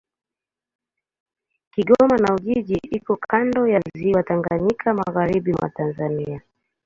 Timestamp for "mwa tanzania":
5.53-6.41